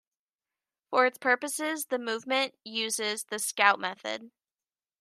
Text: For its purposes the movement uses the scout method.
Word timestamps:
For 0.89 1.05
its 1.05 1.19
purposes 1.19 1.85
the 1.85 1.99
movement 1.99 2.55
uses 2.63 3.25
the 3.25 3.37
scout 3.37 3.79
method. 3.79 4.31